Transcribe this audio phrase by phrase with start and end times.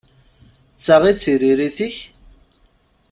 [0.77, 1.95] D ta i d tiririt-ik?